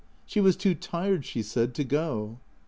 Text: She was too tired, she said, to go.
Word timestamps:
She 0.25 0.41
was 0.41 0.55
too 0.57 0.73
tired, 0.73 1.25
she 1.25 1.43
said, 1.43 1.75
to 1.75 1.83
go. 1.83 2.39